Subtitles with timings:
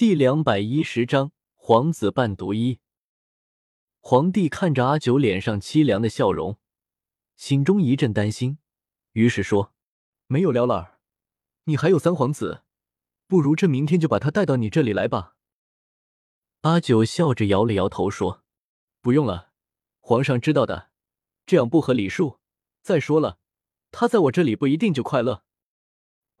[0.00, 2.80] 第两百一十章皇子伴毒一。
[3.98, 6.58] 皇帝看着阿九脸上凄凉的笑容，
[7.36, 8.56] 心中一阵担心，
[9.12, 9.74] 于是说
[10.26, 10.98] ：“没有了儿，
[11.64, 12.62] 你还有三皇子，
[13.26, 15.36] 不如朕明天就把他带到你这里来吧。”
[16.62, 18.42] 阿九笑着摇了摇头说
[19.02, 19.52] ：“不用了，
[20.00, 20.88] 皇上知道的，
[21.44, 22.40] 这样不合礼数。
[22.80, 23.38] 再说了，
[23.90, 25.44] 他在我这里不一定就快乐。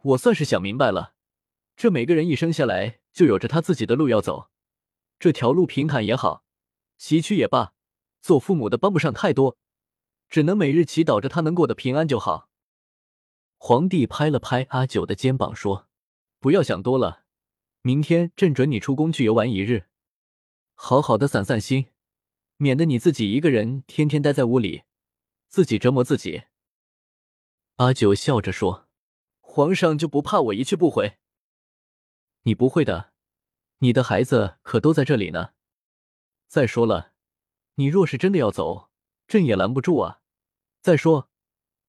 [0.00, 1.12] 我算是想明白了。”
[1.76, 4.50] 这每个人一生下来就有着他自己的路要走，
[5.18, 6.44] 这条路平坦也好，
[6.96, 7.72] 崎岖也罢，
[8.20, 9.58] 做父母的帮不上太多，
[10.28, 12.48] 只能每日祈祷着他能过得平安就好。
[13.56, 15.88] 皇帝拍了拍阿九的肩膀说
[16.40, 17.24] ：“不要想多了，
[17.82, 19.86] 明天朕准你出宫去游玩一日，
[20.74, 21.88] 好好的散散心，
[22.56, 24.84] 免得你自己一个人天天待在屋里，
[25.48, 26.44] 自己折磨自己。”
[27.76, 28.88] 阿九笑着说
[29.40, 31.18] ：“皇上就不怕我一去不回？”
[32.42, 33.12] 你不会的，
[33.78, 35.50] 你的孩子可都在这里呢。
[36.48, 37.12] 再说了，
[37.74, 38.90] 你若是真的要走，
[39.28, 40.20] 朕也拦不住啊。
[40.80, 41.28] 再说，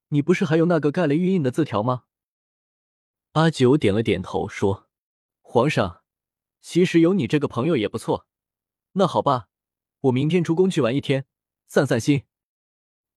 [0.09, 2.03] 你不是还有那个盖了玉印的字条吗？
[3.31, 4.89] 阿九点了点头，说
[5.39, 6.03] ：“皇上，
[6.59, 8.28] 其实有你这个朋友也不错。
[8.94, 9.48] 那好吧，
[10.02, 11.26] 我明天出宫去玩一天，
[11.67, 12.26] 散散心。”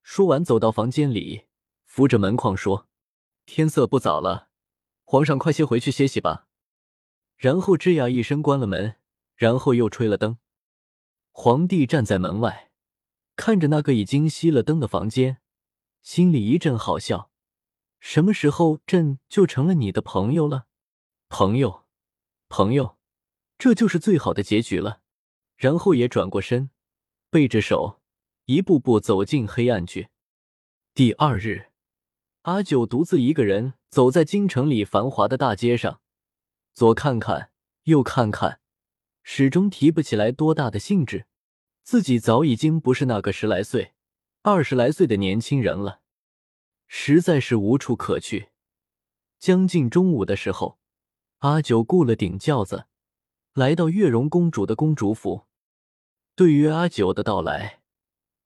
[0.05, 1.47] 说完，走到房间里，
[1.85, 2.89] 扶着门框说
[3.45, 4.51] ：“天色不早了，
[5.03, 6.47] 皇上快些回去歇息吧。”
[7.45, 8.97] 然后吱呀一声关了门，
[9.37, 10.39] 然后又吹了灯。
[11.31, 12.71] 皇帝站在门外，
[13.37, 15.43] 看着那个已经熄了灯的房间，
[16.01, 17.31] 心里一阵好笑。
[18.01, 20.69] 什么时候朕就成了你的朋友了？
[21.29, 21.85] 朋友，
[22.49, 22.97] 朋友，
[23.59, 25.03] 这就是最好的结局了。
[25.59, 26.71] 然后也转过身，
[27.29, 28.01] 背着手，
[28.47, 30.09] 一步步走进黑暗去。
[30.95, 31.67] 第二日，
[32.45, 36.01] 阿九独自一个人走在京城里繁华的大街上。
[36.75, 37.53] 左看看，
[37.85, 38.59] 右看看，
[39.23, 41.27] 始终提不起来多大的兴致。
[41.85, 43.93] 自己早已经不是那个十来岁、
[44.43, 46.01] 二十来岁的年轻人了，
[46.89, 48.49] 实在是无处可去。
[49.39, 50.81] 将近中午的时候，
[51.39, 52.87] 阿九雇了顶轿子，
[53.53, 55.45] 来到月容公主的公主府。
[56.35, 57.83] 对于阿九的到来，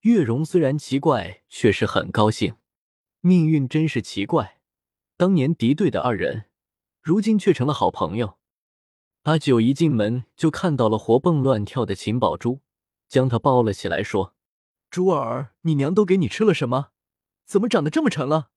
[0.00, 2.56] 月容虽然奇怪，却是很高兴。
[3.20, 4.60] 命运真是奇怪，
[5.16, 6.47] 当年敌对的二人。
[7.08, 8.36] 如今却成了好朋友。
[9.22, 12.60] 阿九一进门就看到了活蹦乱跳的秦宝珠，
[13.08, 14.34] 将她抱了起来，说
[14.92, 16.90] ：“珠儿，你娘都给你吃了什么？
[17.46, 18.50] 怎么长得这么沉了？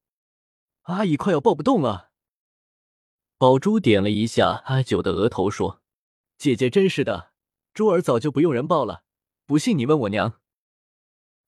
[0.82, 2.12] 阿姨快要抱不动了。”
[3.40, 5.82] 宝珠点了一下阿九的额头，说
[6.38, 7.32] ：“姐姐真是的，
[7.74, 9.06] 珠儿早就不用人抱了。
[9.46, 10.42] 不信你问我娘。”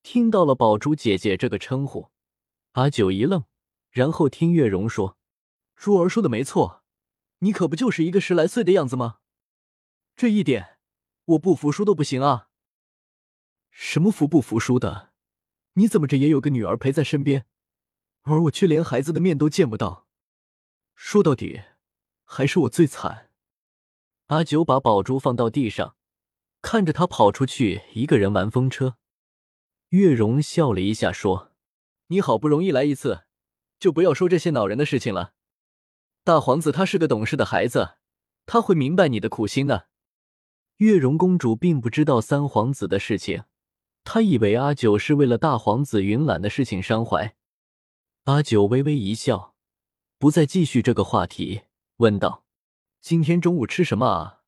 [0.04, 2.12] 听到了宝珠姐姐这个称呼，
[2.72, 3.44] 阿九一愣，
[3.90, 5.18] 然后听月容说
[5.76, 6.80] ：“珠儿说的没错。”
[7.44, 9.20] 你可不就是一个十来岁的样子吗？
[10.16, 10.78] 这一点
[11.26, 12.48] 我不服输都不行啊！
[13.70, 15.12] 什么服不服输的？
[15.74, 17.46] 你怎么着也有个女儿陪在身边，
[18.22, 20.08] 而我却连孩子的面都见不到。
[20.96, 21.62] 说到底，
[22.24, 23.30] 还是我最惨。
[24.28, 25.98] 阿九把宝珠放到地上，
[26.62, 28.96] 看着他跑出去一个人玩风车。
[29.90, 31.52] 月容笑了一下，说
[32.08, 33.26] ：“你好不容易来一次，
[33.78, 35.34] 就不要说这些恼人的事情了。”
[36.26, 37.98] 大皇子他是个懂事的孩子，
[38.46, 39.90] 他会明白你的苦心的。
[40.78, 43.44] 月容公主并不知道三皇子的事情，
[44.06, 47.36] 她以为阿九是为了大皇子云览的事情伤怀。
[48.24, 49.54] 阿九微微一笑，
[50.18, 51.64] 不再继续这个话题，
[51.98, 52.46] 问道
[53.02, 54.44] ：“今天中午吃什么啊？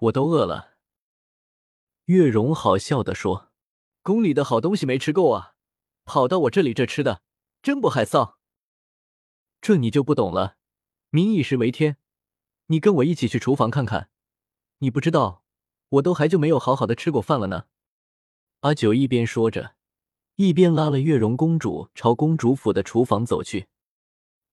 [0.00, 0.74] 我都饿了。”
[2.04, 3.50] 月容好笑的说
[4.02, 5.54] ：“宫里的好东西没吃够啊，
[6.04, 7.22] 跑到我这里这吃的，
[7.62, 8.34] 真不害臊。
[9.62, 10.56] 这你就不懂了。”
[11.14, 11.96] 民以食为天，
[12.66, 14.10] 你跟我一起去厨房看看。
[14.78, 15.44] 你不知道，
[15.90, 17.66] 我都还就没有好好的吃过饭了呢。
[18.62, 19.76] 阿九一边说着，
[20.34, 23.68] 一边拉了月容公主朝公主府的厨房走去。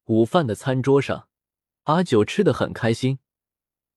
[0.06, 1.28] 午饭的餐桌上，
[1.86, 3.18] 阿九吃的很开心，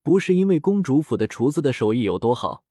[0.02, 2.64] 不是因为公主府的厨子的手艺有多好，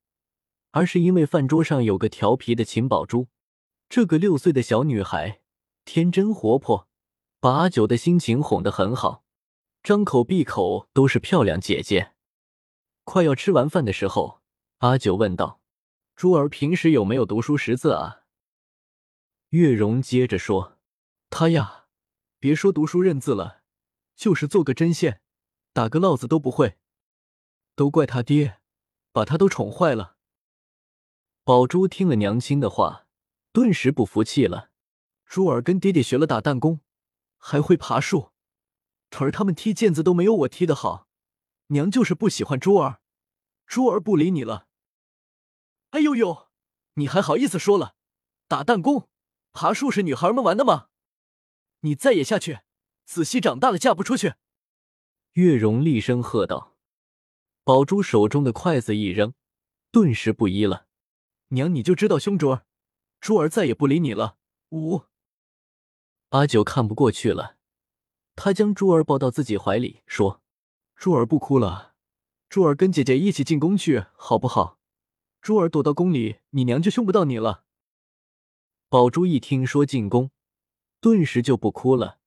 [0.71, 3.27] 而是因为饭桌上有个调皮的秦宝珠。
[3.87, 5.41] 这个六岁的小女孩
[5.85, 6.87] 天真活泼，
[7.39, 9.22] 把阿九的心情哄得很好。
[9.83, 12.13] 张口闭口都是漂亮姐姐。
[13.03, 14.41] 快要吃完饭的时候，
[14.77, 15.59] 阿九问道
[16.15, 18.21] ：“珠儿平时有没有读书识字啊？”
[19.51, 20.77] 月容接着说
[21.29, 21.87] ：“她呀，
[22.39, 23.63] 别说读书认字了，
[24.15, 25.21] 就是做个针线、
[25.73, 26.77] 打个烙子都不会，
[27.75, 28.59] 都怪他爹，
[29.11, 30.15] 把他都宠坏了。”
[31.43, 33.05] 宝珠听了娘亲的话，
[33.51, 34.69] 顿时不服气了
[35.27, 36.79] ：“珠儿跟爹爹学了打弹弓，
[37.37, 38.31] 还会爬树。”
[39.19, 41.07] 儿他们踢毽子都没有我踢的好，
[41.67, 43.01] 娘就是不喜欢珠儿，
[43.67, 44.67] 珠儿不理你了。
[45.89, 46.47] 哎呦呦，
[46.93, 47.95] 你还好意思说了？
[48.47, 49.09] 打弹弓、
[49.51, 50.87] 爬树是女孩们玩的吗？
[51.81, 52.61] 你再野下去，
[53.05, 54.35] 子熙长大了嫁不出去。
[55.33, 56.77] 月容厉声喝道。
[57.63, 59.33] 宝珠手中的筷子一扔，
[59.91, 60.87] 顿时不依了
[61.49, 62.65] ：“娘，你就知道凶珠儿，
[63.19, 64.37] 珠儿再也不理你了。”
[64.71, 65.03] 五。
[66.29, 67.57] 阿九看不过去了，
[68.35, 70.41] 他将珠儿抱到自己怀里，说
[70.95, 71.93] ：“珠儿不哭了，
[72.49, 74.79] 珠儿跟姐姐一起进宫去，好不好？
[75.41, 77.65] 珠儿躲到宫里，你娘就凶不到你了。”
[78.89, 80.31] 宝珠一听说进宫，
[80.99, 82.19] 顿时就不哭了，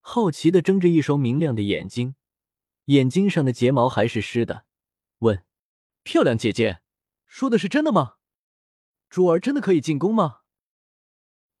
[0.00, 2.14] 好奇的睁着一双明亮的眼睛，
[2.86, 4.64] 眼睛上的睫毛还是湿的，
[5.18, 5.44] 问
[6.02, 6.80] ：“漂亮姐姐，
[7.26, 8.16] 说的是真的吗？
[9.10, 10.40] 珠儿真的可以进宫吗？”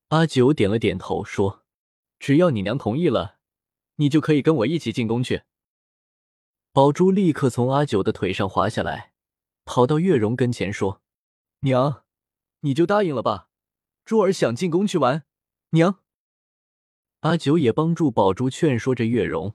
[0.08, 1.60] 阿九点了点头，说。
[2.18, 3.40] 只要你娘同意了，
[3.96, 5.42] 你就可以跟我一起进宫去。
[6.72, 9.12] 宝珠立刻从阿九的腿上滑下来，
[9.64, 11.02] 跑到月容跟前说
[11.60, 12.04] ：“娘，
[12.60, 13.48] 你就答应了吧，
[14.04, 15.24] 珠儿想进宫去玩。”
[15.70, 16.00] 娘，
[17.20, 19.54] 阿九也帮助宝珠劝说着月容：“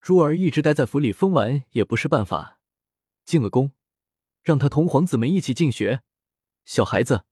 [0.00, 2.58] 珠儿一直待在府里疯玩也不是办法，
[3.24, 3.72] 进了宫，
[4.42, 6.02] 让她同皇子们一起进学。
[6.64, 7.24] 小孩子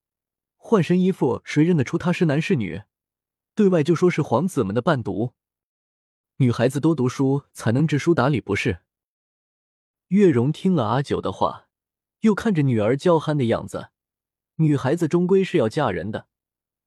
[0.56, 2.82] 换身衣服，谁认得出她是男是女？”
[3.56, 5.34] 对外就说是皇子们的伴读，
[6.38, 8.80] 女孩子多读书才能知书达理，不是？
[10.08, 11.68] 月容听了阿九的话，
[12.20, 13.88] 又看着女儿娇憨的样子，
[14.56, 16.28] 女孩子终归是要嫁人的，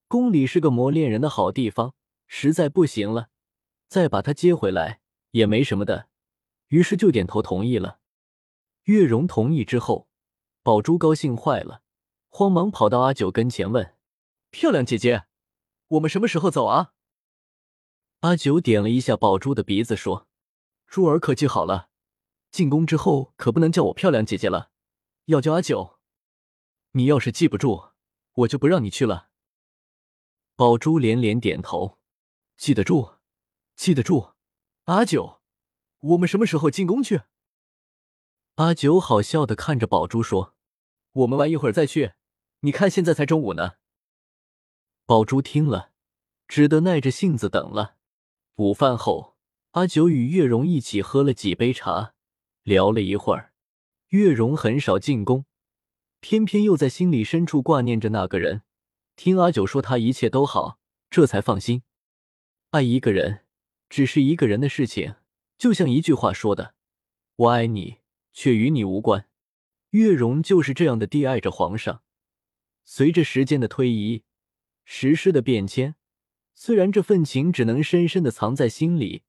[0.07, 1.95] 宫里是个磨练人的好地方，
[2.27, 3.29] 实在不行了，
[3.87, 5.01] 再把她接回来
[5.31, 6.09] 也没什么的，
[6.67, 7.97] 于是就点头同意了。
[8.83, 10.07] 月容同意之后，
[10.61, 11.81] 宝珠高兴坏了，
[12.27, 13.95] 慌忙跑到阿九跟前问
[14.51, 15.23] ：“漂亮姐姐。”
[15.89, 16.93] 我们什么时候走啊？
[18.21, 20.27] 阿九点了一下宝珠的鼻子，说
[20.85, 21.89] ：“珠儿可记好了，
[22.51, 24.71] 进宫之后可不能叫我漂亮姐姐了，
[25.25, 25.99] 要叫阿九。
[26.91, 27.91] 你要是记不住，
[28.33, 29.29] 我就不让你去了。”
[30.57, 31.97] 宝珠连连点头
[32.57, 33.13] ：“记得住，
[33.77, 34.33] 记得住。”
[34.85, 35.39] 阿九，
[35.99, 37.21] 我们什么时候进宫去？
[38.55, 40.55] 阿九好笑的看着宝珠说
[41.13, 42.15] ：“我们玩一会儿再去，
[42.59, 43.75] 你看现在才中午呢。”
[45.07, 45.93] 宝珠听了，
[46.49, 47.95] 只得耐着性子等了。
[48.59, 49.37] 午饭后，
[49.71, 52.13] 阿九与月容一起喝了几杯茶，
[52.63, 53.53] 聊了一会儿。
[54.09, 55.45] 月容很少进宫，
[56.19, 58.63] 偏偏又在心里深处挂念着那个人。
[59.15, 60.77] 听阿九说他一切都好，
[61.09, 61.83] 这才放心。
[62.71, 63.45] 爱一个人，
[63.87, 65.15] 只是一个人的事情，
[65.57, 66.75] 就像一句话说的
[67.37, 67.99] ：“我爱你，
[68.33, 69.29] 却与你无关。”
[69.91, 72.01] 月容就是这样的低爱着皇上。
[72.83, 74.25] 随着时间的推移。
[74.83, 75.95] 时势的变迁，
[76.61, 79.23] 虽然这份情只能深深的藏在心里，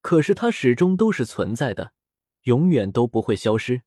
[0.00, 1.92] 可是它始终都是存在的，
[2.42, 3.82] 永远都不会消失。